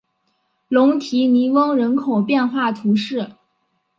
[0.67, 3.35] 龙提尼翁人口变化图示